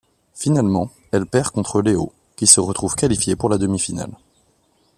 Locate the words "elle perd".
1.11-1.51